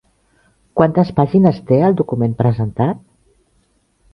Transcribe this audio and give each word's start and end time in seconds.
Quantes 0.79 1.11
pàgines 1.19 1.59
té 1.73 1.79
el 1.91 1.99
document 2.01 2.33
presentat? 2.41 3.05